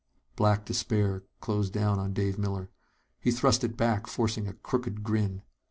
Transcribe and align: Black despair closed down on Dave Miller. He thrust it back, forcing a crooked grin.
Black 0.35 0.65
despair 0.65 1.25
closed 1.41 1.73
down 1.73 1.99
on 1.99 2.11
Dave 2.11 2.39
Miller. 2.39 2.71
He 3.19 3.29
thrust 3.29 3.63
it 3.63 3.77
back, 3.77 4.07
forcing 4.07 4.47
a 4.47 4.53
crooked 4.53 5.03
grin. 5.03 5.43